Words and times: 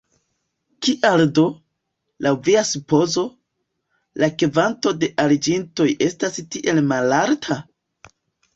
Kial 0.85 1.21
do, 1.39 1.43
laŭ 2.27 2.31
via 2.47 2.63
supozo, 2.69 3.27
la 4.23 4.31
kvanto 4.41 4.95
de 5.05 5.13
aliĝintoj 5.27 5.89
estas 6.09 6.43
tiel 6.57 6.85
malalta? 6.91 7.63